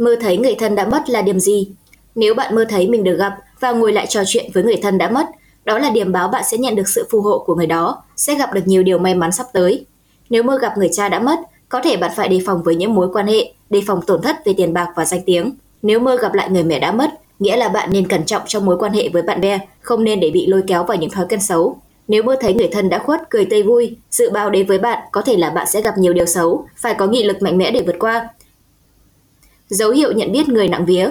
Mơ 0.00 0.16
thấy 0.20 0.36
người 0.36 0.54
thân 0.54 0.74
đã 0.74 0.86
mất 0.86 1.10
là 1.10 1.22
điểm 1.22 1.40
gì? 1.40 1.68
Nếu 2.14 2.34
bạn 2.34 2.54
mơ 2.54 2.64
thấy 2.68 2.88
mình 2.88 3.04
được 3.04 3.16
gặp 3.16 3.36
và 3.60 3.72
ngồi 3.72 3.92
lại 3.92 4.06
trò 4.06 4.22
chuyện 4.26 4.50
với 4.54 4.62
người 4.62 4.76
thân 4.82 4.98
đã 4.98 5.10
mất, 5.10 5.26
đó 5.64 5.78
là 5.78 5.90
điểm 5.90 6.12
báo 6.12 6.28
bạn 6.28 6.42
sẽ 6.50 6.58
nhận 6.58 6.74
được 6.74 6.88
sự 6.88 7.06
phù 7.10 7.20
hộ 7.20 7.38
của 7.46 7.54
người 7.54 7.66
đó, 7.66 8.02
sẽ 8.16 8.34
gặp 8.34 8.54
được 8.54 8.60
nhiều 8.64 8.82
điều 8.82 8.98
may 8.98 9.14
mắn 9.14 9.32
sắp 9.32 9.46
tới. 9.52 9.86
Nếu 10.30 10.42
mơ 10.42 10.58
gặp 10.58 10.78
người 10.78 10.88
cha 10.92 11.08
đã 11.08 11.20
mất, 11.20 11.40
có 11.68 11.80
thể 11.84 11.96
bạn 11.96 12.10
phải 12.16 12.28
đề 12.28 12.40
phòng 12.46 12.62
với 12.62 12.74
những 12.74 12.94
mối 12.94 13.08
quan 13.12 13.26
hệ, 13.26 13.52
đề 13.70 13.82
phòng 13.86 14.00
tổn 14.06 14.22
thất 14.22 14.36
về 14.44 14.52
tiền 14.56 14.72
bạc 14.72 14.88
và 14.96 15.04
danh 15.04 15.20
tiếng. 15.26 15.52
Nếu 15.82 16.00
mơ 16.00 16.16
gặp 16.16 16.34
lại 16.34 16.50
người 16.50 16.64
mẹ 16.64 16.78
đã 16.78 16.92
mất, 16.92 17.10
nghĩa 17.38 17.56
là 17.56 17.68
bạn 17.68 17.88
nên 17.92 18.08
cẩn 18.08 18.24
trọng 18.24 18.42
trong 18.46 18.66
mối 18.66 18.78
quan 18.78 18.92
hệ 18.92 19.08
với 19.08 19.22
bạn 19.22 19.40
bè, 19.40 19.58
không 19.80 20.04
nên 20.04 20.20
để 20.20 20.30
bị 20.30 20.46
lôi 20.46 20.62
kéo 20.66 20.84
vào 20.84 20.96
những 20.96 21.10
thói 21.10 21.26
quen 21.28 21.40
xấu. 21.40 21.76
Nếu 22.08 22.22
mơ 22.22 22.36
thấy 22.40 22.54
người 22.54 22.68
thân 22.72 22.88
đã 22.88 22.98
khuất, 22.98 23.20
cười 23.30 23.44
tươi 23.44 23.62
vui, 23.62 23.96
dự 24.10 24.30
báo 24.30 24.50
đến 24.50 24.66
với 24.66 24.78
bạn 24.78 24.98
có 25.12 25.22
thể 25.22 25.36
là 25.36 25.50
bạn 25.50 25.66
sẽ 25.66 25.80
gặp 25.82 25.98
nhiều 25.98 26.12
điều 26.12 26.26
xấu, 26.26 26.66
phải 26.76 26.94
có 26.94 27.06
nghị 27.06 27.24
lực 27.24 27.42
mạnh 27.42 27.58
mẽ 27.58 27.70
để 27.70 27.82
vượt 27.86 27.96
qua. 27.98 28.28
Dấu 29.70 29.90
hiệu 29.90 30.12
nhận 30.12 30.32
biết 30.32 30.48
người 30.48 30.68
nặng 30.68 30.84
vía 30.86 31.10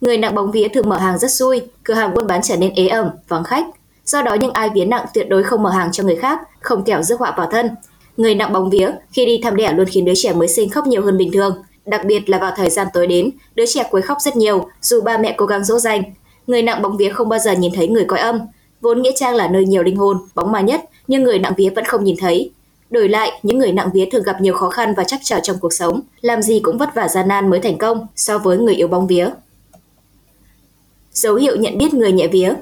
Người 0.00 0.18
nặng 0.18 0.34
bóng 0.34 0.50
vía 0.50 0.68
thường 0.68 0.88
mở 0.88 0.96
hàng 0.96 1.18
rất 1.18 1.30
xui, 1.30 1.62
cửa 1.82 1.94
hàng 1.94 2.14
buôn 2.14 2.26
bán 2.26 2.42
trở 2.42 2.56
nên 2.56 2.72
ế 2.74 2.88
ẩm, 2.88 3.10
vắng 3.28 3.44
khách. 3.44 3.66
Do 4.04 4.22
đó 4.22 4.34
những 4.34 4.52
ai 4.52 4.70
vía 4.74 4.84
nặng 4.84 5.06
tuyệt 5.14 5.28
đối 5.28 5.42
không 5.42 5.62
mở 5.62 5.70
hàng 5.70 5.92
cho 5.92 6.04
người 6.04 6.16
khác, 6.16 6.40
không 6.60 6.84
kẻo 6.84 7.02
rước 7.02 7.18
họa 7.18 7.34
vào 7.36 7.48
thân. 7.50 7.70
Người 8.16 8.34
nặng 8.34 8.52
bóng 8.52 8.70
vía 8.70 8.90
khi 9.12 9.26
đi 9.26 9.40
thăm 9.42 9.56
đẻ 9.56 9.72
luôn 9.72 9.86
khiến 9.86 10.04
đứa 10.04 10.12
trẻ 10.16 10.32
mới 10.32 10.48
sinh 10.48 10.70
khóc 10.70 10.86
nhiều 10.86 11.02
hơn 11.02 11.18
bình 11.18 11.32
thường, 11.32 11.62
đặc 11.86 12.04
biệt 12.06 12.30
là 12.30 12.38
vào 12.38 12.52
thời 12.56 12.70
gian 12.70 12.86
tối 12.94 13.06
đến, 13.06 13.30
đứa 13.54 13.66
trẻ 13.66 13.88
quấy 13.90 14.02
khóc 14.02 14.18
rất 14.20 14.36
nhiều 14.36 14.68
dù 14.82 15.00
ba 15.00 15.18
mẹ 15.18 15.34
cố 15.36 15.46
gắng 15.46 15.64
dỗ 15.64 15.78
dành. 15.78 16.02
Người 16.46 16.62
nặng 16.62 16.82
bóng 16.82 16.96
vía 16.96 17.08
không 17.08 17.28
bao 17.28 17.38
giờ 17.38 17.52
nhìn 17.52 17.72
thấy 17.74 17.88
người 17.88 18.04
coi 18.04 18.18
âm, 18.18 18.40
vốn 18.80 19.02
nghĩa 19.02 19.12
trang 19.16 19.34
là 19.34 19.48
nơi 19.48 19.64
nhiều 19.64 19.82
linh 19.82 19.96
hồn, 19.96 20.18
bóng 20.34 20.52
ma 20.52 20.60
nhất, 20.60 20.84
nhưng 21.08 21.22
người 21.22 21.38
nặng 21.38 21.54
vía 21.56 21.70
vẫn 21.70 21.84
không 21.84 22.04
nhìn 22.04 22.16
thấy. 22.18 22.52
Đổi 22.94 23.08
lại, 23.08 23.32
những 23.42 23.58
người 23.58 23.72
nặng 23.72 23.90
vía 23.94 24.04
thường 24.12 24.22
gặp 24.22 24.40
nhiều 24.40 24.54
khó 24.54 24.70
khăn 24.70 24.94
và 24.96 25.04
trắc 25.04 25.20
trở 25.24 25.40
trong 25.40 25.56
cuộc 25.60 25.72
sống, 25.72 26.00
làm 26.20 26.42
gì 26.42 26.60
cũng 26.60 26.78
vất 26.78 26.94
vả 26.94 27.08
gian 27.08 27.28
nan 27.28 27.50
mới 27.50 27.60
thành 27.60 27.78
công 27.78 28.06
so 28.16 28.38
với 28.38 28.58
người 28.58 28.74
yếu 28.74 28.88
bóng 28.88 29.06
vía. 29.06 29.30
Dấu 31.12 31.34
hiệu 31.34 31.56
nhận 31.56 31.78
biết 31.78 31.94
người 31.94 32.12
nhẹ 32.12 32.28
vía 32.28 32.54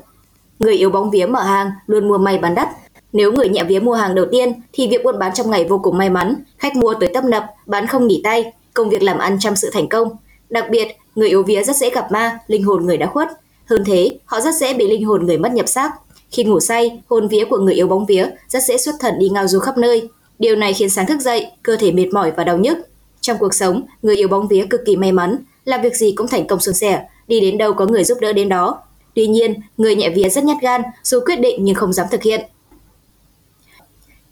Người 0.59 0.75
yếu 0.75 0.91
bóng 0.91 1.11
vía 1.11 1.27
mở 1.27 1.43
hàng 1.43 1.71
luôn 1.87 2.09
mua 2.09 2.19
may 2.19 2.39
bán 2.39 2.55
đắt. 2.55 2.69
Nếu 3.13 3.33
người 3.33 3.49
nhẹ 3.49 3.65
vía 3.65 3.81
mua 3.81 3.95
hàng 3.95 4.15
đầu 4.15 4.27
tiên 4.31 4.61
thì 4.73 4.89
việc 4.89 5.05
buôn 5.05 5.19
bán 5.19 5.35
trong 5.35 5.51
ngày 5.51 5.67
vô 5.69 5.79
cùng 5.79 5.99
may 5.99 6.11
mắn, 6.11 6.35
khách 6.59 6.77
mua 6.77 6.95
tới 6.95 7.11
tấp 7.15 7.25
nập, 7.25 7.47
bán 7.67 7.87
không 7.87 8.07
nghỉ 8.07 8.21
tay, 8.25 8.53
công 8.75 8.91
việc 8.91 9.03
làm 9.03 9.19
ăn 9.19 9.37
trăm 9.41 9.57
sự 9.57 9.71
thành 9.73 9.89
công. 9.89 10.09
Đặc 10.51 10.65
biệt, 10.71 10.89
người 11.15 11.29
yếu 11.29 11.43
vía 11.43 11.63
rất 11.63 11.77
dễ 11.77 11.91
gặp 11.91 12.13
ma, 12.13 12.39
linh 12.47 12.65
hồn 12.65 12.87
người 12.87 12.97
đã 12.97 13.07
khuất. 13.07 13.29
Hơn 13.67 13.85
thế, 13.87 14.11
họ 14.25 14.41
rất 14.41 14.55
dễ 14.55 14.75
bị 14.75 14.89
linh 14.89 15.05
hồn 15.05 15.27
người 15.27 15.39
mất 15.39 15.53
nhập 15.53 15.69
xác. 15.69 15.93
Khi 16.31 16.45
ngủ 16.45 16.61
say, 16.61 17.03
hồn 17.09 17.29
vía 17.29 17.45
của 17.45 17.59
người 17.59 17.75
yếu 17.75 17.87
bóng 17.87 18.07
vía 18.07 18.27
rất 18.49 18.63
dễ 18.63 18.79
xuất 18.79 18.95
thần 19.01 19.19
đi 19.19 19.29
ngao 19.29 19.49
du 19.49 19.59
khắp 19.59 19.79
nơi. 19.79 20.09
Điều 20.43 20.57
này 20.57 20.75
khiến 20.75 20.91
sáng 20.91 21.07
thức 21.07 21.21
dậy, 21.21 21.47
cơ 21.63 21.77
thể 21.77 21.93
mệt 21.93 22.07
mỏi 22.13 22.33
và 22.37 22.45
đau 22.45 22.59
nhức. 22.59 22.79
Trong 23.21 23.39
cuộc 23.39 23.55
sống, 23.55 23.83
người 24.03 24.17
yêu 24.17 24.29
bóng 24.29 24.49
vía 24.49 24.67
cực 24.71 24.81
kỳ 24.87 24.97
may 24.97 25.13
mắn, 25.13 25.37
làm 25.65 25.83
việc 25.83 25.97
gì 25.97 26.13
cũng 26.13 26.29
thành 26.29 26.47
công 26.47 26.61
suôn 26.61 26.75
sẻ, 26.75 27.07
đi 27.29 27.41
đến 27.41 27.59
đâu 27.59 27.73
có 27.73 27.87
người 27.87 28.05
giúp 28.05 28.19
đỡ 28.21 28.33
đến 28.33 28.49
đó. 28.49 28.83
Tuy 29.15 29.27
nhiên, 29.27 29.55
người 29.77 29.95
nhẹ 29.97 30.11
vía 30.11 30.29
rất 30.29 30.45
nhát 30.45 30.57
gan, 30.63 30.83
dù 31.03 31.21
quyết 31.27 31.37
định 31.37 31.65
nhưng 31.65 31.75
không 31.75 31.93
dám 31.93 32.07
thực 32.11 32.23
hiện. 32.23 32.45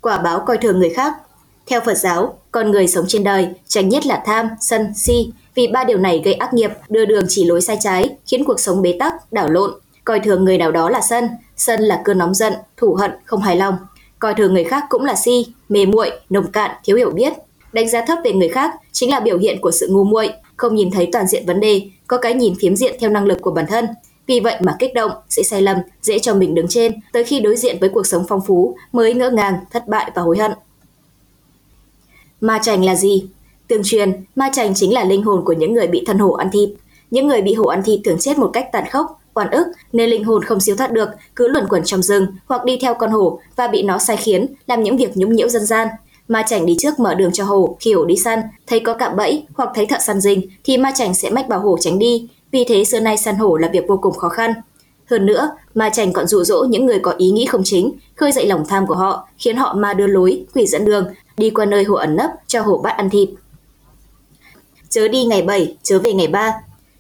Quả 0.01 0.19
báo 0.19 0.45
coi 0.47 0.59
thường 0.59 0.79
người 0.79 0.91
khác 0.91 1.15
Theo 1.67 1.81
Phật 1.81 1.95
giáo, 1.95 2.39
con 2.51 2.71
người 2.71 2.87
sống 2.87 3.05
trên 3.09 3.25
đời 3.25 3.49
tránh 3.67 3.89
nhất 3.89 4.07
là 4.07 4.23
tham, 4.27 4.49
sân, 4.61 4.93
si, 4.97 5.33
vì 5.55 5.67
ba 5.67 5.85
điều 5.85 5.99
này 5.99 6.23
gây 6.25 6.35
ác 6.35 6.55
nghiệp, 6.55 6.71
đưa 6.89 7.05
đường 7.05 7.25
chỉ 7.29 7.45
lối 7.45 7.61
sai 7.61 7.79
trái, 7.81 8.17
khiến 8.27 8.45
cuộc 8.45 8.61
sống 8.61 8.83
bế 8.83 8.97
tắc, 8.99 9.33
đảo 9.33 9.51
lộn. 9.51 9.71
Coi 10.05 10.21
thường 10.21 10.45
người 10.45 10.59
nào 10.59 10.73
đó 10.73 10.91
là 10.91 11.01
sân, 11.01 11.29
sân 11.57 11.81
là 11.81 12.03
cơn 12.05 12.19
nóng 12.19 12.35
giận, 12.35 12.53
thủ 12.77 12.95
hận, 12.95 13.11
không 13.25 13.41
hài 13.41 13.57
lòng. 13.57 13.77
Coi 14.21 14.35
thường 14.35 14.55
người 14.55 14.65
khác 14.65 14.85
cũng 14.89 15.05
là 15.05 15.15
si, 15.15 15.47
mê 15.69 15.87
muội, 15.87 16.11
nông 16.31 16.53
cạn, 16.53 16.71
thiếu 16.85 16.97
hiểu 16.97 17.11
biết. 17.11 17.33
Đánh 17.73 17.89
giá 17.89 18.05
thấp 18.07 18.19
về 18.25 18.33
người 18.33 18.49
khác 18.49 18.75
chính 18.93 19.11
là 19.11 19.21
biểu 19.21 19.39
hiện 19.39 19.61
của 19.61 19.71
sự 19.71 19.89
ngu 19.91 20.05
muội, 20.05 20.31
không 20.57 20.75
nhìn 20.75 20.91
thấy 20.91 21.09
toàn 21.13 21.27
diện 21.27 21.47
vấn 21.47 21.61
đề, 21.61 21.83
có 22.07 22.19
cái 22.19 22.35
nhìn 22.35 22.55
phiếm 22.61 22.77
diện 22.77 22.97
theo 23.01 23.11
năng 23.11 23.25
lực 23.25 23.39
của 23.41 23.51
bản 23.51 23.67
thân. 23.67 23.87
Vì 24.27 24.41
vậy 24.41 24.57
mà 24.61 24.77
kích 24.79 24.95
động, 24.95 25.11
dễ 25.29 25.43
sai 25.43 25.63
lầm, 25.63 25.77
dễ 26.03 26.19
cho 26.19 26.35
mình 26.35 26.55
đứng 26.55 26.69
trên, 26.69 26.93
tới 27.13 27.25
khi 27.25 27.41
đối 27.41 27.57
diện 27.57 27.77
với 27.81 27.89
cuộc 27.89 28.07
sống 28.07 28.25
phong 28.29 28.41
phú 28.47 28.77
mới 28.93 29.15
ngỡ 29.15 29.31
ngàng, 29.31 29.55
thất 29.71 29.89
bại 29.89 30.11
và 30.15 30.23
hối 30.23 30.39
hận. 30.39 30.53
Ma 32.41 32.59
chành 32.63 32.85
là 32.85 32.95
gì? 32.95 33.27
Tương 33.69 33.83
truyền, 33.85 34.25
ma 34.37 34.51
chành 34.53 34.75
chính 34.75 34.95
là 34.95 35.05
linh 35.05 35.23
hồn 35.23 35.45
của 35.45 35.53
những 35.53 35.75
người 35.75 35.87
bị 35.87 36.05
thân 36.07 36.19
hổ 36.19 36.33
ăn 36.33 36.49
thịt. 36.53 36.69
Những 37.11 37.29
người 37.29 37.43
bị 37.43 37.55
hổ 37.55 37.65
ăn 37.65 37.83
thịt 37.85 38.01
thường 38.05 38.19
chết 38.19 38.39
một 38.39 38.51
cách 38.53 38.69
tàn 38.73 38.85
khốc, 38.91 39.20
oan 39.35 39.51
ức 39.51 39.67
nên 39.93 40.11
linh 40.11 40.25
hồn 40.25 40.45
không 40.45 40.61
siêu 40.61 40.77
thoát 40.77 40.93
được, 40.93 41.09
cứ 41.37 41.49
luẩn 41.49 41.69
quẩn 41.69 41.83
trong 41.85 42.03
rừng 42.03 42.27
hoặc 42.47 42.65
đi 42.65 42.79
theo 42.81 42.95
con 42.95 43.11
hổ 43.11 43.41
và 43.57 43.69
bị 43.69 43.83
nó 43.83 43.99
sai 43.99 44.17
khiến, 44.17 44.47
làm 44.67 44.83
những 44.83 44.97
việc 44.97 45.17
nhũng 45.17 45.37
nhiễu 45.37 45.49
dân 45.49 45.67
gian. 45.67 45.89
Ma 46.29 46.43
chảnh 46.43 46.67
đi 46.67 46.77
trước 46.79 46.99
mở 46.99 47.15
đường 47.15 47.33
cho 47.33 47.45
hổ, 47.45 47.77
khi 47.81 47.93
hổ 47.93 48.05
đi 48.05 48.17
săn, 48.17 48.41
thấy 48.67 48.81
có 48.81 48.95
cạm 48.95 49.17
bẫy 49.17 49.47
hoặc 49.55 49.71
thấy 49.75 49.87
thợ 49.87 49.99
săn 50.01 50.21
rình 50.21 50.49
thì 50.65 50.79
ma 50.79 50.93
chảnh 50.95 51.15
sẽ 51.15 51.31
mách 51.31 51.49
bảo 51.49 51.61
hổ 51.61 51.79
tránh 51.81 51.99
đi. 51.99 52.29
Vì 52.51 52.65
thế 52.69 52.85
xưa 52.85 53.01
nay 53.01 53.17
săn 53.17 53.37
hổ 53.37 53.57
là 53.57 53.69
việc 53.73 53.85
vô 53.89 53.99
cùng 54.03 54.15
khó 54.15 54.29
khăn. 54.29 54.53
Hơn 55.11 55.27
nữa, 55.27 55.51
ma 55.75 55.91
chảnh 55.91 56.13
còn 56.13 56.27
dụ 56.27 56.45
dỗ 56.45 56.65
những 56.65 56.87
người 56.87 56.99
có 56.99 57.15
ý 57.19 57.31
nghĩ 57.31 57.47
không 57.47 57.63
chính, 57.65 57.93
khơi 58.17 58.33
dậy 58.33 58.47
lòng 58.47 58.65
tham 58.69 58.87
của 58.87 58.95
họ, 58.95 59.29
khiến 59.39 59.57
họ 59.57 59.75
ma 59.75 59.95
đưa 59.95 60.07
lối, 60.07 60.45
quỷ 60.55 60.67
dẫn 60.67 60.85
đường, 60.85 61.09
đi 61.37 61.51
qua 61.51 61.65
nơi 61.67 61.85
hổ 61.85 61.95
ẩn 61.95 62.17
nấp 62.17 62.31
cho 62.47 62.63
hổ 62.63 62.79
bắt 62.79 62.91
ăn 62.91 63.11
thịt. 63.11 63.29
Chớ 64.89 65.09
đi 65.09 65.25
ngày 65.25 65.43
7, 65.43 65.77
chớ 65.83 65.99
về 65.99 66.13
ngày 66.13 66.27
3. 66.27 66.53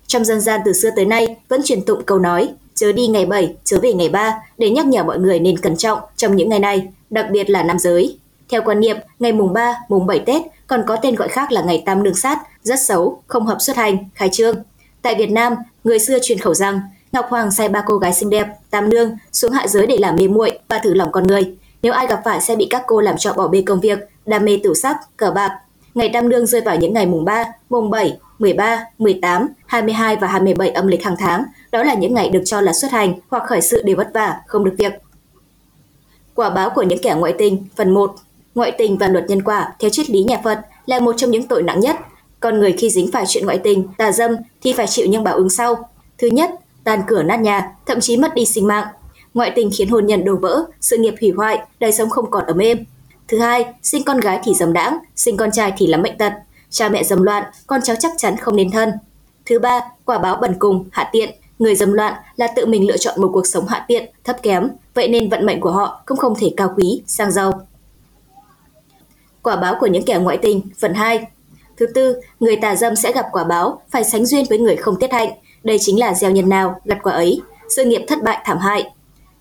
Trong 0.06 0.24
dân 0.24 0.40
gian 0.40 0.60
từ 0.64 0.72
xưa 0.72 0.90
tới 0.96 1.04
nay 1.04 1.29
vẫn 1.50 1.60
truyền 1.64 1.82
tụng 1.82 2.02
câu 2.06 2.18
nói 2.18 2.48
chớ 2.74 2.92
đi 2.92 3.06
ngày 3.06 3.26
7, 3.26 3.54
chớ 3.64 3.78
về 3.82 3.92
ngày 3.92 4.08
3 4.08 4.42
để 4.58 4.70
nhắc 4.70 4.86
nhở 4.86 5.04
mọi 5.04 5.18
người 5.18 5.40
nên 5.40 5.58
cẩn 5.58 5.76
trọng 5.76 5.98
trong 6.16 6.36
những 6.36 6.48
ngày 6.48 6.58
này, 6.58 6.88
đặc 7.10 7.26
biệt 7.32 7.50
là 7.50 7.62
nam 7.62 7.78
giới. 7.78 8.18
Theo 8.48 8.62
quan 8.64 8.80
niệm, 8.80 8.96
ngày 9.18 9.32
mùng 9.32 9.52
3, 9.52 9.74
mùng 9.88 10.06
7 10.06 10.18
Tết 10.18 10.42
còn 10.66 10.84
có 10.86 10.96
tên 10.96 11.14
gọi 11.14 11.28
khác 11.28 11.52
là 11.52 11.62
ngày 11.62 11.82
Tam 11.86 12.02
Nương 12.02 12.14
Sát, 12.14 12.38
rất 12.62 12.80
xấu, 12.80 13.22
không 13.26 13.46
hợp 13.46 13.56
xuất 13.60 13.76
hành, 13.76 13.96
khai 14.14 14.28
trương. 14.32 14.56
Tại 15.02 15.14
Việt 15.14 15.30
Nam, 15.30 15.54
người 15.84 15.98
xưa 15.98 16.18
truyền 16.22 16.38
khẩu 16.38 16.54
rằng 16.54 16.80
Ngọc 17.12 17.26
Hoàng 17.28 17.50
sai 17.50 17.68
ba 17.68 17.82
cô 17.86 17.96
gái 17.98 18.12
xinh 18.12 18.30
đẹp, 18.30 18.46
Tam 18.70 18.90
Nương 18.90 19.16
xuống 19.32 19.52
hạ 19.52 19.66
giới 19.66 19.86
để 19.86 19.96
làm 19.96 20.16
mê 20.16 20.28
muội 20.28 20.58
và 20.68 20.78
thử 20.78 20.94
lòng 20.94 21.12
con 21.12 21.26
người. 21.26 21.56
Nếu 21.82 21.92
ai 21.92 22.06
gặp 22.06 22.20
phải 22.24 22.40
sẽ 22.40 22.56
bị 22.56 22.66
các 22.70 22.82
cô 22.86 23.00
làm 23.00 23.16
cho 23.18 23.32
bỏ 23.32 23.48
bê 23.48 23.62
công 23.66 23.80
việc, 23.80 23.98
đam 24.26 24.44
mê 24.44 24.60
tử 24.62 24.74
sắc, 24.74 24.96
cờ 25.16 25.30
bạc. 25.30 25.58
Ngày 25.94 26.10
Tam 26.12 26.28
Nương 26.28 26.46
rơi 26.46 26.60
vào 26.60 26.76
những 26.76 26.94
ngày 26.94 27.06
mùng 27.06 27.24
3, 27.24 27.44
mùng 27.70 27.90
7, 27.90 28.18
13, 28.40 28.84
18, 28.98 29.48
22 29.66 30.16
và 30.16 30.26
27 30.26 30.70
âm 30.70 30.86
lịch 30.86 31.04
hàng 31.04 31.16
tháng. 31.18 31.44
Đó 31.72 31.82
là 31.82 31.94
những 31.94 32.14
ngày 32.14 32.28
được 32.28 32.42
cho 32.44 32.60
là 32.60 32.72
xuất 32.72 32.90
hành 32.90 33.14
hoặc 33.28 33.42
khởi 33.46 33.60
sự 33.60 33.82
để 33.84 33.94
vất 33.94 34.10
vả, 34.14 34.36
không 34.46 34.64
được 34.64 34.74
việc. 34.78 34.92
Quả 36.34 36.50
báo 36.50 36.70
của 36.70 36.82
những 36.82 36.98
kẻ 37.02 37.14
ngoại 37.18 37.34
tình, 37.38 37.66
phần 37.76 37.94
1 37.94 38.14
Ngoại 38.54 38.72
tình 38.78 38.98
và 38.98 39.08
luật 39.08 39.24
nhân 39.28 39.42
quả 39.42 39.72
theo 39.78 39.90
triết 39.90 40.10
lý 40.10 40.22
nhà 40.22 40.36
Phật 40.44 40.60
là 40.86 41.00
một 41.00 41.14
trong 41.18 41.30
những 41.30 41.46
tội 41.46 41.62
nặng 41.62 41.80
nhất. 41.80 41.96
Con 42.40 42.58
người 42.58 42.72
khi 42.72 42.90
dính 42.90 43.10
phải 43.12 43.24
chuyện 43.28 43.46
ngoại 43.46 43.58
tình, 43.58 43.88
tà 43.98 44.12
dâm 44.12 44.36
thì 44.62 44.72
phải 44.72 44.86
chịu 44.86 45.06
những 45.06 45.24
báo 45.24 45.34
ứng 45.34 45.50
sau. 45.50 45.88
Thứ 46.18 46.26
nhất, 46.26 46.50
tàn 46.84 47.02
cửa 47.06 47.22
nát 47.22 47.40
nhà, 47.40 47.72
thậm 47.86 48.00
chí 48.00 48.16
mất 48.16 48.34
đi 48.34 48.46
sinh 48.46 48.66
mạng. 48.66 48.86
Ngoại 49.34 49.52
tình 49.56 49.70
khiến 49.76 49.88
hôn 49.88 50.06
nhân 50.06 50.24
đổ 50.24 50.36
vỡ, 50.36 50.64
sự 50.80 50.96
nghiệp 50.98 51.14
hủy 51.20 51.30
hoại, 51.30 51.58
đời 51.80 51.92
sống 51.92 52.10
không 52.10 52.30
còn 52.30 52.46
ấm 52.46 52.58
êm. 52.58 52.84
Thứ 53.28 53.38
hai, 53.38 53.64
sinh 53.82 54.04
con 54.04 54.20
gái 54.20 54.40
thì 54.44 54.54
dầm 54.54 54.72
đãng, 54.72 54.98
sinh 55.16 55.36
con 55.36 55.50
trai 55.50 55.72
thì 55.76 55.86
lắm 55.86 56.02
bệnh 56.02 56.18
tật. 56.18 56.32
Cha 56.70 56.88
mẹ 56.88 57.04
dầm 57.04 57.22
loạn, 57.22 57.44
con 57.66 57.80
cháu 57.84 57.96
chắc 58.00 58.12
chắn 58.18 58.36
không 58.36 58.56
nên 58.56 58.70
thân. 58.70 58.92
Thứ 59.46 59.58
ba, 59.58 59.80
quả 60.04 60.18
báo 60.18 60.36
bẩn 60.36 60.54
cùng, 60.58 60.88
hạ 60.92 61.08
tiện. 61.12 61.30
Người 61.58 61.74
dầm 61.74 61.92
loạn 61.92 62.14
là 62.36 62.46
tự 62.56 62.66
mình 62.66 62.86
lựa 62.86 62.96
chọn 62.96 63.20
một 63.20 63.30
cuộc 63.32 63.46
sống 63.46 63.66
hạ 63.66 63.84
tiện, 63.88 64.10
thấp 64.24 64.36
kém, 64.42 64.68
vậy 64.94 65.08
nên 65.08 65.30
vận 65.30 65.46
mệnh 65.46 65.60
của 65.60 65.70
họ 65.70 66.02
cũng 66.06 66.18
không 66.18 66.34
thể 66.38 66.54
cao 66.56 66.74
quý, 66.76 67.02
sang 67.06 67.30
giàu. 67.30 67.66
Quả 69.42 69.56
báo 69.56 69.76
của 69.80 69.86
những 69.86 70.04
kẻ 70.04 70.18
ngoại 70.22 70.38
tình, 70.42 70.60
phần 70.78 70.94
2. 70.94 71.26
Thứ 71.76 71.86
tư, 71.86 72.20
người 72.40 72.56
tà 72.56 72.76
dâm 72.76 72.96
sẽ 72.96 73.12
gặp 73.12 73.26
quả 73.32 73.44
báo, 73.44 73.82
phải 73.90 74.04
sánh 74.04 74.26
duyên 74.26 74.44
với 74.48 74.58
người 74.58 74.76
không 74.76 74.98
tiết 74.98 75.12
hạnh. 75.12 75.30
Đây 75.64 75.78
chính 75.78 75.98
là 75.98 76.14
gieo 76.14 76.30
nhân 76.30 76.48
nào, 76.48 76.80
gặt 76.84 76.98
quả 77.02 77.12
ấy. 77.12 77.40
Sự 77.68 77.84
nghiệp 77.84 78.04
thất 78.08 78.22
bại 78.22 78.38
thảm 78.44 78.58
hại. 78.58 78.90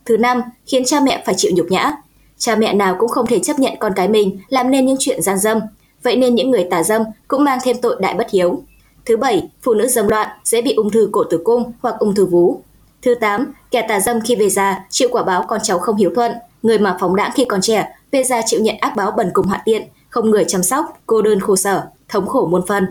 Thứ 0.06 0.18
năm, 0.18 0.42
khiến 0.66 0.86
cha 0.86 1.00
mẹ 1.00 1.24
phải 1.26 1.36
chịu 1.38 1.52
nhục 1.56 1.72
nhã. 1.72 1.92
Cha 2.38 2.56
mẹ 2.56 2.74
nào 2.74 2.96
cũng 3.00 3.10
không 3.10 3.28
thể 3.28 3.40
chấp 3.40 3.60
nhận 3.60 3.74
con 3.80 3.94
cái 3.96 4.08
mình 4.08 4.40
làm 4.48 4.72
nên 4.72 4.86
những 4.86 4.98
chuyện 5.00 5.22
gian 5.22 5.40
dâm. 5.40 5.60
Vậy 6.04 6.16
nên 6.16 6.36
những 6.36 6.52
người 6.52 6.64
tà 6.64 6.84
dâm 6.84 7.02
cũng 7.28 7.44
mang 7.44 7.60
thêm 7.64 7.78
tội 7.82 7.96
đại 8.00 8.14
bất 8.14 8.32
hiếu. 8.32 8.64
Thứ 9.06 9.18
bảy, 9.18 9.50
phụ 9.62 9.74
nữ 9.74 9.88
dâm 9.88 10.08
loạn 10.08 10.30
dễ 10.44 10.62
bị 10.62 10.74
ung 10.74 10.90
thư 10.90 11.10
cổ 11.12 11.24
tử 11.24 11.42
cung 11.44 11.72
hoặc 11.82 11.96
ung 12.00 12.16
thư 12.16 12.26
vú. 12.26 12.62
Thứ 13.02 13.16
tám, 13.16 13.54
kẻ 13.72 13.86
tà 13.90 14.00
dâm 14.00 14.20
khi 14.22 14.36
về 14.36 14.50
già 14.50 14.86
chịu 14.90 15.10
quả 15.12 15.24
báo 15.24 15.46
con 15.48 15.60
cháu 15.64 15.80
không 15.80 15.96
hiếu 15.96 16.12
thuận. 16.16 16.32
Người 16.64 16.80
mà 16.80 16.98
phóng 17.00 17.16
đãng 17.16 17.32
khi 17.36 17.46
còn 17.46 17.62
trẻ 17.62 17.88
về 18.12 18.24
già 18.24 18.42
chịu 18.46 18.60
nhận 18.62 18.76
ác 18.82 18.96
báo 18.96 19.12
bần 19.12 19.30
cùng 19.34 19.48
hạ 19.48 19.62
tiện, 19.66 19.88
không 20.10 20.30
người 20.30 20.46
chăm 20.48 20.64
sóc, 20.64 21.00
cô 21.08 21.22
đơn 21.22 21.40
khổ 21.40 21.56
sở, 21.56 21.88
thống 22.10 22.28
khổ 22.28 22.48
muôn 22.52 22.66
phần. 22.68 22.88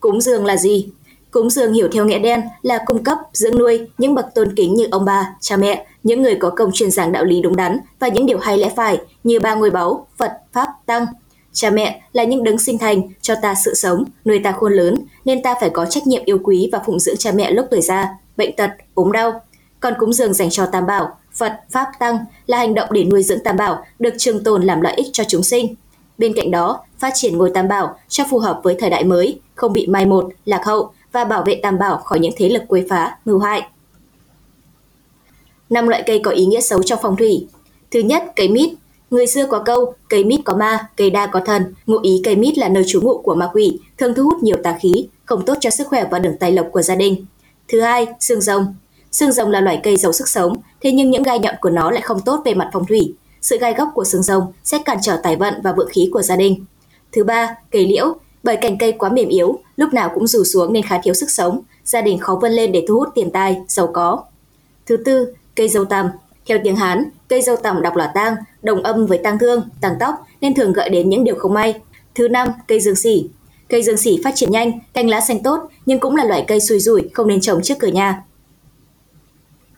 Cúng 0.00 0.20
dường 0.20 0.46
là 0.46 0.56
gì? 0.56 0.88
Cúng 1.30 1.50
dường 1.50 1.72
hiểu 1.72 1.88
theo 1.92 2.04
nghĩa 2.04 2.18
đen 2.18 2.42
là 2.62 2.78
cung 2.86 3.04
cấp, 3.04 3.18
dưỡng 3.32 3.58
nuôi 3.58 3.88
những 3.98 4.14
bậc 4.14 4.34
tôn 4.34 4.54
kính 4.56 4.74
như 4.74 4.88
ông 4.90 5.04
bà, 5.04 5.34
cha 5.40 5.56
mẹ, 5.56 5.86
những 6.02 6.22
người 6.22 6.36
có 6.40 6.50
công 6.50 6.72
truyền 6.72 6.90
giảng 6.90 7.12
đạo 7.12 7.24
lý 7.24 7.42
đúng 7.42 7.56
đắn 7.56 7.78
và 7.98 8.08
những 8.08 8.26
điều 8.26 8.38
hay 8.38 8.58
lẽ 8.58 8.72
phải 8.76 8.98
như 9.24 9.40
ba 9.40 9.54
ngôi 9.54 9.70
báu, 9.70 10.06
Phật, 10.16 10.32
Pháp, 10.52 10.65
Tăng. 10.86 11.06
Cha 11.52 11.70
mẹ 11.70 12.02
là 12.12 12.24
những 12.24 12.44
đấng 12.44 12.58
sinh 12.58 12.78
thành 12.78 13.02
cho 13.20 13.34
ta 13.42 13.54
sự 13.54 13.74
sống, 13.74 14.04
nuôi 14.24 14.38
ta 14.44 14.52
khôn 14.52 14.72
lớn, 14.72 14.94
nên 15.24 15.42
ta 15.42 15.54
phải 15.60 15.70
có 15.70 15.86
trách 15.86 16.06
nhiệm 16.06 16.24
yêu 16.24 16.38
quý 16.44 16.68
và 16.72 16.80
phụng 16.86 17.00
dưỡng 17.00 17.16
cha 17.16 17.32
mẹ 17.32 17.50
lúc 17.50 17.66
tuổi 17.70 17.80
già, 17.80 18.08
bệnh 18.36 18.56
tật, 18.56 18.70
ốm 18.94 19.12
đau. 19.12 19.40
Còn 19.80 19.94
cúng 19.98 20.12
dường 20.12 20.34
dành 20.34 20.50
cho 20.50 20.66
Tam 20.66 20.86
Bảo, 20.86 21.18
Phật, 21.32 21.52
Pháp, 21.70 21.86
Tăng 21.98 22.18
là 22.46 22.58
hành 22.58 22.74
động 22.74 22.88
để 22.92 23.04
nuôi 23.04 23.22
dưỡng 23.22 23.44
Tam 23.44 23.56
Bảo 23.56 23.84
được 23.98 24.14
trường 24.18 24.44
tồn 24.44 24.62
làm 24.62 24.80
lợi 24.80 24.94
ích 24.94 25.06
cho 25.12 25.24
chúng 25.24 25.42
sinh. 25.42 25.74
Bên 26.18 26.32
cạnh 26.36 26.50
đó, 26.50 26.80
phát 26.98 27.12
triển 27.14 27.38
ngôi 27.38 27.50
tam 27.54 27.68
bảo 27.68 27.98
cho 28.08 28.24
phù 28.30 28.38
hợp 28.38 28.60
với 28.62 28.76
thời 28.78 28.90
đại 28.90 29.04
mới, 29.04 29.40
không 29.54 29.72
bị 29.72 29.86
mai 29.86 30.06
một, 30.06 30.28
lạc 30.44 30.64
hậu 30.64 30.92
và 31.12 31.24
bảo 31.24 31.42
vệ 31.42 31.60
tam 31.62 31.78
bảo 31.78 31.96
khỏi 31.96 32.18
những 32.18 32.32
thế 32.36 32.48
lực 32.48 32.62
quấy 32.68 32.86
phá, 32.88 33.16
mưu 33.24 33.38
hại. 33.38 33.62
Năm 35.70 35.88
loại 35.88 36.02
cây 36.06 36.20
có 36.24 36.30
ý 36.30 36.46
nghĩa 36.46 36.60
xấu 36.60 36.82
trong 36.82 36.98
phong 37.02 37.16
thủy. 37.16 37.46
Thứ 37.90 38.00
nhất, 38.00 38.24
cây 38.36 38.48
mít. 38.48 38.70
Người 39.16 39.26
xưa 39.26 39.46
có 39.46 39.58
câu, 39.58 39.94
cây 40.08 40.24
mít 40.24 40.40
có 40.44 40.54
ma, 40.56 40.88
cây 40.96 41.10
đa 41.10 41.26
có 41.26 41.40
thần, 41.40 41.74
ngụ 41.86 41.98
ý 42.02 42.20
cây 42.24 42.36
mít 42.36 42.58
là 42.58 42.68
nơi 42.68 42.84
trú 42.86 43.00
ngụ 43.00 43.18
của 43.18 43.34
ma 43.34 43.50
quỷ, 43.52 43.78
thường 43.98 44.14
thu 44.14 44.22
hút 44.24 44.42
nhiều 44.42 44.56
tà 44.62 44.78
khí, 44.80 45.08
không 45.24 45.44
tốt 45.44 45.54
cho 45.60 45.70
sức 45.70 45.86
khỏe 45.86 46.04
và 46.10 46.18
đường 46.18 46.36
tài 46.40 46.52
lộc 46.52 46.66
của 46.72 46.82
gia 46.82 46.94
đình. 46.94 47.26
Thứ 47.68 47.80
hai, 47.80 48.06
xương 48.20 48.40
rồng. 48.40 48.74
Xương 49.12 49.32
rồng 49.32 49.50
là 49.50 49.60
loài 49.60 49.80
cây 49.82 49.96
giàu 49.96 50.12
sức 50.12 50.28
sống, 50.28 50.56
thế 50.80 50.92
nhưng 50.92 51.10
những 51.10 51.22
gai 51.22 51.38
nhọn 51.38 51.54
của 51.60 51.70
nó 51.70 51.90
lại 51.90 52.02
không 52.02 52.20
tốt 52.20 52.42
về 52.44 52.54
mặt 52.54 52.70
phong 52.72 52.86
thủy. 52.86 53.14
Sự 53.42 53.58
gai 53.58 53.74
góc 53.74 53.88
của 53.94 54.04
xương 54.04 54.22
rồng 54.22 54.52
sẽ 54.64 54.78
cản 54.84 54.98
trở 55.02 55.20
tài 55.22 55.36
vận 55.36 55.54
và 55.62 55.72
vượng 55.72 55.90
khí 55.90 56.08
của 56.12 56.22
gia 56.22 56.36
đình. 56.36 56.64
Thứ 57.12 57.24
ba, 57.24 57.56
cây 57.70 57.86
liễu. 57.86 58.16
Bởi 58.42 58.56
cành 58.56 58.78
cây 58.78 58.92
quá 58.92 59.08
mềm 59.08 59.28
yếu, 59.28 59.58
lúc 59.76 59.92
nào 59.92 60.10
cũng 60.14 60.26
rủ 60.26 60.44
xuống 60.44 60.72
nên 60.72 60.82
khá 60.82 61.00
thiếu 61.02 61.14
sức 61.14 61.30
sống, 61.30 61.60
gia 61.84 62.00
đình 62.00 62.18
khó 62.18 62.38
vươn 62.42 62.52
lên 62.52 62.72
để 62.72 62.84
thu 62.88 62.94
hút 62.94 63.08
tiền 63.14 63.30
tài, 63.30 63.56
giàu 63.68 63.90
có. 63.92 64.24
Thứ 64.86 64.96
tư, 64.96 65.34
cây 65.54 65.68
dâu 65.68 65.84
tằm. 65.84 66.06
Theo 66.46 66.58
tiếng 66.64 66.76
Hán, 66.76 67.04
cây 67.28 67.42
dâu 67.42 67.56
tằm 67.56 67.82
đọc 67.82 67.96
là 67.96 68.06
tang, 68.14 68.34
đồng 68.62 68.82
âm 68.82 69.06
với 69.06 69.18
tang 69.18 69.38
thương, 69.38 69.68
tang 69.80 69.94
tóc 70.00 70.14
nên 70.40 70.54
thường 70.54 70.72
gợi 70.72 70.88
đến 70.88 71.10
những 71.10 71.24
điều 71.24 71.34
không 71.34 71.54
may. 71.54 71.74
Thứ 72.14 72.28
năm, 72.28 72.48
cây 72.68 72.80
dương 72.80 72.96
sỉ. 72.96 73.28
Cây 73.68 73.82
dương 73.82 73.96
sỉ 73.96 74.20
phát 74.24 74.34
triển 74.34 74.50
nhanh, 74.50 74.72
cành 74.94 75.08
lá 75.08 75.20
xanh 75.20 75.42
tốt 75.42 75.60
nhưng 75.86 76.00
cũng 76.00 76.16
là 76.16 76.24
loại 76.24 76.44
cây 76.48 76.60
xui 76.60 76.80
rủi 76.80 77.08
không 77.14 77.28
nên 77.28 77.40
trồng 77.40 77.62
trước 77.62 77.74
cửa 77.78 77.88
nhà. 77.88 78.22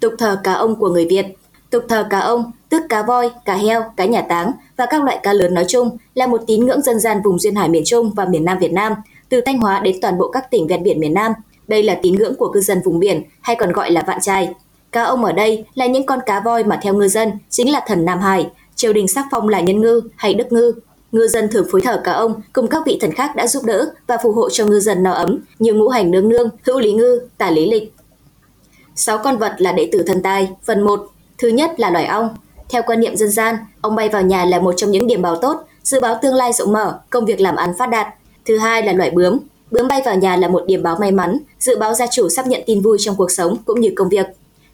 Tục 0.01 0.13
thờ 0.19 0.41
cá 0.45 0.53
ông 0.53 0.77
của 0.77 0.89
người 0.89 1.07
Việt 1.11 1.27
Tục 1.71 1.85
thờ 1.89 2.07
cá 2.11 2.19
ông, 2.19 2.53
tức 2.69 2.83
cá 2.89 3.03
voi, 3.03 3.31
cá 3.45 3.55
heo, 3.55 3.85
cá 3.97 4.05
nhà 4.05 4.23
táng 4.23 4.53
và 4.77 4.87
các 4.87 5.05
loại 5.05 5.21
cá 5.23 5.33
lớn 5.33 5.55
nói 5.55 5.65
chung 5.69 5.99
là 6.15 6.27
một 6.27 6.41
tín 6.47 6.67
ngưỡng 6.67 6.83
dân 6.83 7.01
gian 7.01 7.23
vùng 7.25 7.39
duyên 7.39 7.55
hải 7.55 7.69
miền 7.69 7.83
Trung 7.87 8.11
và 8.17 8.25
miền 8.25 8.45
Nam 8.45 8.59
Việt 8.59 8.73
Nam, 8.73 8.93
từ 9.29 9.41
Thanh 9.41 9.59
Hóa 9.59 9.81
đến 9.81 9.97
toàn 10.03 10.19
bộ 10.19 10.31
các 10.31 10.51
tỉnh 10.51 10.67
ven 10.67 10.83
biển 10.83 11.01
miền 11.01 11.15
Nam. 11.15 11.33
Đây 11.69 11.83
là 11.83 11.99
tín 12.03 12.15
ngưỡng 12.15 12.35
của 12.35 12.53
cư 12.53 12.61
dân 12.61 12.81
vùng 12.85 12.99
biển 12.99 13.23
hay 13.41 13.57
còn 13.57 13.73
gọi 13.73 13.91
là 13.91 14.05
vạn 14.07 14.21
trai. 14.21 14.55
Cá 14.93 15.03
ông 15.03 15.25
ở 15.25 15.33
đây 15.33 15.65
là 15.75 15.87
những 15.87 16.07
con 16.07 16.19
cá 16.27 16.41
voi 16.41 16.65
mà 16.65 16.79
theo 16.83 16.95
ngư 16.95 17.09
dân 17.09 17.33
chính 17.51 17.73
là 17.73 17.83
thần 17.87 18.05
Nam 18.05 18.21
Hải, 18.21 18.51
triều 18.75 18.93
đình 18.93 19.09
sắc 19.09 19.27
phong 19.31 19.49
là 19.49 19.61
nhân 19.61 19.81
ngư 19.81 20.01
hay 20.17 20.35
đức 20.35 20.53
ngư. 20.53 20.75
Ngư 21.13 21.29
dân 21.29 21.49
thường 21.49 21.67
phối 21.71 21.81
thờ 21.81 22.01
cá 22.05 22.13
ông 22.13 22.41
cùng 22.53 22.69
các 22.69 22.83
vị 22.87 22.99
thần 23.01 23.13
khác 23.13 23.37
đã 23.37 23.47
giúp 23.47 23.65
đỡ 23.65 23.91
và 24.07 24.17
phù 24.23 24.33
hộ 24.33 24.51
cho 24.51 24.67
ngư 24.67 24.81
dân 24.81 25.03
no 25.03 25.13
ấm 25.13 25.39
như 25.59 25.73
ngũ 25.73 25.89
hành 25.89 26.11
nương 26.11 26.29
nương, 26.29 26.49
hữu 26.63 26.81
lý 26.81 26.93
ngư, 26.93 27.21
tả 27.39 27.51
lý 27.51 27.71
lịch. 27.71 27.93
Sáu 28.95 29.19
con 29.19 29.39
vật 29.39 29.55
là 29.59 29.73
đệ 29.73 29.89
tử 29.93 30.03
thần 30.07 30.23
tài, 30.23 30.49
phần 30.65 30.83
1. 30.83 31.07
Thứ 31.39 31.49
nhất 31.49 31.81
là 31.81 31.91
loài 31.91 32.07
ong. 32.07 32.29
Theo 32.69 32.83
quan 32.87 33.01
niệm 33.01 33.17
dân 33.17 33.31
gian, 33.31 33.57
ong 33.81 33.97
bay 33.97 34.09
vào 34.09 34.23
nhà 34.23 34.45
là 34.45 34.61
một 34.61 34.73
trong 34.77 34.91
những 34.91 35.07
điểm 35.07 35.23
báo 35.23 35.37
tốt, 35.37 35.57
dự 35.83 36.01
báo 36.01 36.19
tương 36.23 36.35
lai 36.35 36.53
rộng 36.53 36.73
mở, 36.73 37.01
công 37.11 37.25
việc 37.25 37.41
làm 37.41 37.57
ăn 37.57 37.73
phát 37.79 37.91
đạt. 37.91 38.07
Thứ 38.45 38.59
hai 38.59 38.83
là 38.83 38.93
loài 38.93 39.11
bướm. 39.11 39.39
Bướm 39.71 39.89
bay 39.89 40.03
vào 40.05 40.17
nhà 40.17 40.37
là 40.37 40.49
một 40.49 40.65
điểm 40.67 40.83
báo 40.83 40.97
may 41.01 41.13
mắn, 41.13 41.39
dự 41.61 41.79
báo 41.79 41.95
gia 41.95 42.07
chủ 42.07 42.29
sắp 42.29 42.47
nhận 42.47 42.63
tin 42.67 42.83
vui 42.83 42.97
trong 43.01 43.17
cuộc 43.17 43.31
sống 43.31 43.57
cũng 43.65 43.81
như 43.81 43.93
công 43.97 44.09
việc. 44.09 44.27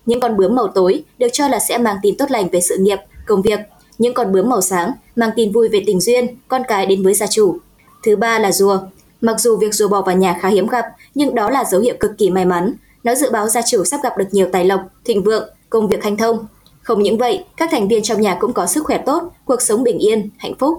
Những 0.07 0.21
con 0.21 0.37
bướm 0.37 0.55
màu 0.55 0.69
tối 0.69 1.05
được 1.19 1.29
cho 1.33 1.49
là 1.49 1.59
sẽ 1.59 1.79
mang 1.79 1.97
tin 2.03 2.17
tốt 2.17 2.31
lành 2.31 2.49
về 2.49 2.61
sự 2.61 2.77
nghiệp, 2.81 2.99
công 3.27 3.43
việc. 3.43 3.61
Những 3.99 4.15
con 4.15 4.33
bướm 4.33 4.49
màu 4.49 4.61
sáng 4.61 4.93
mang 5.17 5.31
tin 5.37 5.53
vui 5.53 5.69
về 5.69 5.83
tình 5.87 6.01
duyên, 6.01 6.37
con 6.49 6.63
cái 6.69 6.87
đến 6.87 7.03
với 7.03 7.15
gia 7.15 7.27
chủ. 7.27 7.59
Thứ 8.03 8.17
ba 8.17 8.39
là 8.39 8.53
rùa. 8.53 8.79
Mặc 9.21 9.41
dù 9.41 9.57
việc 9.57 9.75
rùa 9.75 9.89
bò 9.89 10.03
vào 10.03 10.17
nhà 10.17 10.39
khá 10.41 10.49
hiếm 10.49 10.67
gặp, 10.67 10.85
nhưng 11.15 11.35
đó 11.35 11.51
là 11.51 11.65
dấu 11.65 11.81
hiệu 11.81 11.95
cực 12.01 12.19
kỳ 12.19 12.31
may 12.31 12.45
mắn. 12.45 12.75
Nó 13.05 13.15
dự 13.15 13.31
báo 13.31 13.49
gia 13.49 13.63
chủ 13.63 13.85
sắp 13.85 14.01
gặp 14.03 14.19
được 14.19 14.29
nhiều 14.31 14.49
tài 14.53 14.65
lộc, 14.65 14.81
thịnh 15.05 15.23
vượng, 15.23 15.49
công 15.71 15.89
việc 15.89 16.05
hanh 16.05 16.17
thông. 16.17 16.47
Không 16.83 17.03
những 17.03 17.19
vậy, 17.19 17.45
các 17.57 17.69
thành 17.73 17.89
viên 17.89 18.03
trong 18.03 18.21
nhà 18.21 18.37
cũng 18.41 18.53
có 18.53 18.67
sức 18.67 18.85
khỏe 18.85 19.03
tốt, 19.07 19.23
cuộc 19.45 19.63
sống 19.63 19.83
bình 19.85 19.99
yên, 19.99 20.31
hạnh 20.39 20.55
phúc. 20.59 20.79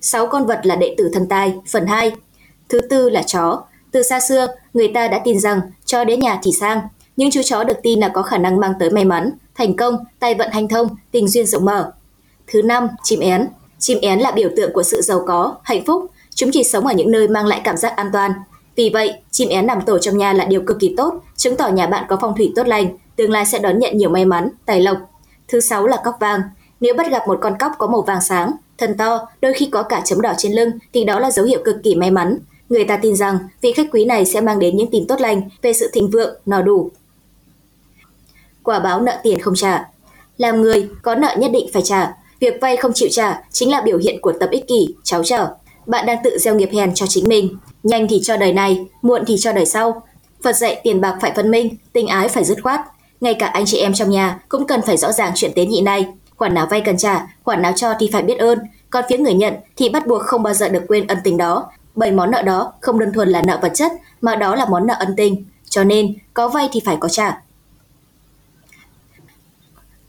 Sáu 0.00 0.26
con 0.26 0.46
vật 0.46 0.60
là 0.62 0.76
đệ 0.76 0.94
tử 0.98 1.10
thần 1.12 1.28
tài, 1.28 1.54
phần 1.72 1.86
2. 1.86 2.12
Thứ 2.68 2.80
tư 2.80 3.10
là 3.10 3.22
chó. 3.22 3.62
Từ 3.90 4.02
xa 4.02 4.20
xưa, 4.20 4.46
người 4.74 4.88
ta 4.94 5.08
đã 5.08 5.20
tin 5.24 5.40
rằng 5.40 5.60
chó 5.84 6.04
đến 6.04 6.20
nhà 6.20 6.40
thì 6.42 6.52
sang, 6.60 6.80
những 7.18 7.30
chú 7.30 7.40
chó 7.44 7.64
được 7.64 7.76
tin 7.82 8.00
là 8.00 8.08
có 8.08 8.22
khả 8.22 8.38
năng 8.38 8.60
mang 8.60 8.72
tới 8.80 8.90
may 8.90 9.04
mắn, 9.04 9.30
thành 9.54 9.76
công, 9.76 10.04
tài 10.18 10.34
vận 10.34 10.50
hành 10.50 10.68
thông, 10.68 10.88
tình 11.10 11.28
duyên 11.28 11.46
rộng 11.46 11.64
mở. 11.64 11.92
Thứ 12.46 12.62
năm, 12.62 12.88
chim 13.02 13.20
én. 13.20 13.48
Chim 13.78 13.98
én 14.02 14.18
là 14.18 14.30
biểu 14.30 14.48
tượng 14.56 14.72
của 14.72 14.82
sự 14.82 15.02
giàu 15.02 15.22
có, 15.26 15.56
hạnh 15.62 15.84
phúc. 15.86 16.06
Chúng 16.34 16.50
chỉ 16.52 16.64
sống 16.64 16.86
ở 16.86 16.94
những 16.94 17.10
nơi 17.10 17.28
mang 17.28 17.46
lại 17.46 17.60
cảm 17.64 17.76
giác 17.76 17.96
an 17.96 18.10
toàn. 18.12 18.32
Vì 18.76 18.90
vậy, 18.90 19.12
chim 19.30 19.48
én 19.48 19.66
nằm 19.66 19.80
tổ 19.80 19.98
trong 19.98 20.18
nhà 20.18 20.32
là 20.32 20.44
điều 20.44 20.62
cực 20.62 20.76
kỳ 20.80 20.94
tốt, 20.96 21.14
chứng 21.36 21.56
tỏ 21.56 21.68
nhà 21.68 21.86
bạn 21.86 22.04
có 22.08 22.18
phong 22.20 22.36
thủy 22.36 22.52
tốt 22.56 22.66
lành, 22.66 22.96
tương 23.16 23.30
lai 23.30 23.46
sẽ 23.46 23.58
đón 23.58 23.78
nhận 23.78 23.98
nhiều 23.98 24.10
may 24.10 24.24
mắn, 24.24 24.48
tài 24.66 24.80
lộc. 24.80 24.98
Thứ 25.48 25.60
sáu 25.60 25.86
là 25.86 25.96
cóc 26.04 26.16
vàng. 26.20 26.40
Nếu 26.80 26.94
bắt 26.94 27.10
gặp 27.10 27.28
một 27.28 27.38
con 27.40 27.58
cóc 27.58 27.72
có 27.78 27.86
màu 27.86 28.02
vàng 28.02 28.20
sáng, 28.20 28.52
thân 28.78 28.96
to, 28.96 29.26
đôi 29.40 29.52
khi 29.52 29.68
có 29.72 29.82
cả 29.82 30.02
chấm 30.04 30.20
đỏ 30.20 30.32
trên 30.38 30.52
lưng 30.52 30.70
thì 30.92 31.04
đó 31.04 31.20
là 31.20 31.30
dấu 31.30 31.46
hiệu 31.46 31.60
cực 31.64 31.76
kỳ 31.82 31.94
may 31.94 32.10
mắn. 32.10 32.38
Người 32.68 32.84
ta 32.84 32.96
tin 32.96 33.16
rằng 33.16 33.38
vị 33.60 33.72
khách 33.72 33.86
quý 33.92 34.04
này 34.04 34.26
sẽ 34.26 34.40
mang 34.40 34.58
đến 34.58 34.76
những 34.76 34.90
tin 34.90 35.06
tốt 35.06 35.20
lành 35.20 35.42
về 35.62 35.72
sự 35.72 35.90
thịnh 35.92 36.10
vượng, 36.10 36.34
no 36.46 36.62
đủ, 36.62 36.90
quả 38.62 38.78
báo 38.78 39.00
nợ 39.00 39.20
tiền 39.22 39.40
không 39.40 39.54
trả. 39.54 39.88
Làm 40.36 40.62
người, 40.62 40.88
có 41.02 41.14
nợ 41.14 41.36
nhất 41.38 41.50
định 41.52 41.66
phải 41.72 41.82
trả. 41.82 42.12
Việc 42.40 42.54
vay 42.60 42.76
không 42.76 42.92
chịu 42.94 43.08
trả 43.12 43.42
chính 43.52 43.70
là 43.70 43.80
biểu 43.80 43.98
hiện 43.98 44.20
của 44.20 44.32
tập 44.40 44.48
ích 44.50 44.68
kỷ, 44.68 44.94
cháu 45.04 45.24
trở. 45.24 45.48
Bạn 45.86 46.06
đang 46.06 46.18
tự 46.24 46.38
gieo 46.38 46.54
nghiệp 46.54 46.70
hèn 46.72 46.94
cho 46.94 47.06
chính 47.08 47.28
mình. 47.28 47.56
Nhanh 47.82 48.08
thì 48.08 48.20
cho 48.22 48.36
đời 48.36 48.52
này, 48.52 48.86
muộn 49.02 49.24
thì 49.26 49.36
cho 49.38 49.52
đời 49.52 49.66
sau. 49.66 50.02
Phật 50.44 50.56
dạy 50.56 50.80
tiền 50.84 51.00
bạc 51.00 51.18
phải 51.20 51.32
phân 51.36 51.50
minh, 51.50 51.76
tình 51.92 52.06
ái 52.06 52.28
phải 52.28 52.44
dứt 52.44 52.62
khoát. 52.62 52.80
Ngay 53.20 53.34
cả 53.34 53.46
anh 53.46 53.64
chị 53.66 53.78
em 53.78 53.94
trong 53.94 54.10
nhà 54.10 54.40
cũng 54.48 54.66
cần 54.66 54.82
phải 54.82 54.96
rõ 54.96 55.12
ràng 55.12 55.32
chuyện 55.34 55.52
tế 55.54 55.66
nhị 55.66 55.80
này. 55.80 56.06
Khoản 56.36 56.54
nào 56.54 56.66
vay 56.70 56.80
cần 56.80 56.96
trả, 56.96 57.26
khoản 57.44 57.62
nào 57.62 57.72
cho 57.76 57.94
thì 58.00 58.10
phải 58.12 58.22
biết 58.22 58.38
ơn. 58.38 58.58
Còn 58.90 59.04
phía 59.08 59.18
người 59.18 59.34
nhận 59.34 59.54
thì 59.76 59.88
bắt 59.88 60.06
buộc 60.06 60.22
không 60.22 60.42
bao 60.42 60.54
giờ 60.54 60.68
được 60.68 60.82
quên 60.88 61.06
ân 61.06 61.18
tình 61.24 61.36
đó. 61.36 61.70
Bởi 61.94 62.10
món 62.10 62.30
nợ 62.30 62.42
đó 62.42 62.72
không 62.80 62.98
đơn 62.98 63.12
thuần 63.12 63.28
là 63.28 63.42
nợ 63.42 63.58
vật 63.62 63.72
chất, 63.74 63.92
mà 64.20 64.36
đó 64.36 64.54
là 64.54 64.66
món 64.70 64.86
nợ 64.86 64.94
ân 64.98 65.16
tình. 65.16 65.44
Cho 65.70 65.84
nên, 65.84 66.14
có 66.34 66.48
vay 66.48 66.68
thì 66.72 66.80
phải 66.84 66.96
có 67.00 67.08
trả 67.08 67.40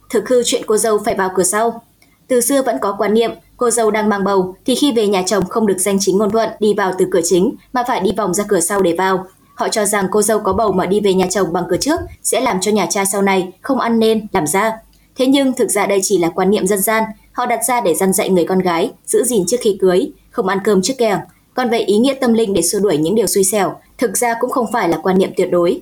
thực 0.10 0.30
hư 0.30 0.44
chuyện 0.44 0.62
cô 0.68 0.78
dâu 0.78 1.00
phải 1.06 1.16
vào 1.16 1.30
cửa 1.36 1.44
sau. 1.44 1.82
Từ 2.28 2.42
xưa 2.42 2.62
vẫn 2.62 2.78
có 2.82 2.96
quan 2.98 3.14
niệm 3.14 3.32
cô 3.58 3.70
dâu 3.70 3.92
đang 3.92 4.10
mang 4.10 4.24
bầu 4.24 4.56
thì 4.66 4.76
khi 4.76 4.92
về 4.92 5.08
nhà 5.08 5.24
chồng 5.26 5.46
không 5.46 5.68
được 5.68 5.78
danh 5.78 5.98
chính 6.00 6.18
ngôn 6.18 6.32
thuận 6.32 6.50
đi 6.60 6.74
vào 6.74 6.94
từ 6.98 7.06
cửa 7.12 7.22
chính 7.24 7.56
mà 7.74 7.84
phải 7.88 8.00
đi 8.00 8.12
vòng 8.18 8.34
ra 8.34 8.44
cửa 8.48 8.60
sau 8.60 8.82
để 8.82 8.96
vào. 8.98 9.26
Họ 9.56 9.70
cho 9.70 9.86
rằng 9.86 10.08
cô 10.12 10.22
dâu 10.22 10.40
có 10.40 10.54
bầu 10.54 10.72
mà 10.72 10.86
đi 10.86 11.00
về 11.00 11.14
nhà 11.14 11.28
chồng 11.30 11.54
bằng 11.54 11.64
cửa 11.70 11.78
trước 11.78 12.00
sẽ 12.24 12.42
làm 12.42 12.62
cho 12.62 12.72
nhà 12.72 12.86
trai 12.90 13.06
sau 13.06 13.22
này 13.22 13.52
không 13.62 13.80
ăn 13.80 14.00
nên 14.00 14.28
làm 14.32 14.48
ra. 14.48 14.72
Thế 15.16 15.26
nhưng 15.26 15.54
thực 15.54 15.72
ra 15.72 15.86
đây 15.86 16.00
chỉ 16.04 16.18
là 16.18 16.30
quan 16.30 16.50
niệm 16.50 16.68
dân 16.68 16.80
gian, 16.80 17.04
họ 17.32 17.46
đặt 17.46 17.60
ra 17.68 17.82
để 17.82 17.96
dăn 17.96 18.14
dạy 18.14 18.30
người 18.30 18.46
con 18.46 18.60
gái 18.60 18.92
giữ 19.06 19.24
gìn 19.24 19.44
trước 19.48 19.58
khi 19.62 19.78
cưới, 19.82 20.12
không 20.32 20.48
ăn 20.48 20.60
cơm 20.64 20.82
trước 20.82 20.94
kèng. 20.98 21.20
Còn 21.54 21.70
về 21.70 21.80
ý 21.80 21.98
nghĩa 21.98 22.14
tâm 22.14 22.34
linh 22.34 22.54
để 22.54 22.62
xua 22.62 22.80
đuổi 22.80 22.98
những 22.98 23.16
điều 23.16 23.28
xui 23.28 23.44
xẻo, 23.44 23.76
thực 23.98 24.18
ra 24.18 24.36
cũng 24.40 24.50
không 24.50 24.72
phải 24.74 24.90
là 24.90 24.98
quan 25.04 25.18
niệm 25.18 25.32
tuyệt 25.38 25.52
đối. 25.52 25.82